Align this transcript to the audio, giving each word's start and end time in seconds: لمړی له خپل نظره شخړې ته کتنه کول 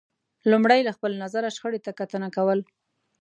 لمړی 0.51 0.79
له 0.87 0.91
خپل 0.97 1.11
نظره 1.23 1.49
شخړې 1.55 1.79
ته 1.85 1.91
کتنه 1.99 2.27
کول 2.35 2.59